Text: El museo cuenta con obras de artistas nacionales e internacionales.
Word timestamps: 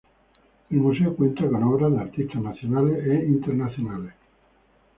El 0.71 0.77
museo 0.79 1.15
cuenta 1.15 1.47
con 1.47 1.61
obras 1.61 1.91
de 1.91 1.99
artistas 1.99 2.41
nacionales 2.41 3.05
e 3.05 3.23
internacionales. 3.23 4.13